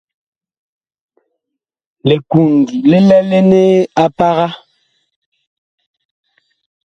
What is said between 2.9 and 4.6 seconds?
lɛlene a paga.